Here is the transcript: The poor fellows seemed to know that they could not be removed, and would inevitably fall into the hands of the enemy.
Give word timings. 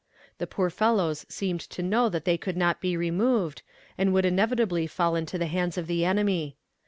The 0.39 0.47
poor 0.47 0.71
fellows 0.71 1.27
seemed 1.29 1.59
to 1.69 1.83
know 1.83 2.09
that 2.09 2.25
they 2.25 2.35
could 2.35 2.57
not 2.57 2.81
be 2.81 2.97
removed, 2.97 3.61
and 3.99 4.11
would 4.13 4.25
inevitably 4.25 4.87
fall 4.87 5.15
into 5.15 5.37
the 5.37 5.45
hands 5.45 5.77
of 5.77 5.85
the 5.85 6.05
enemy. 6.05 6.57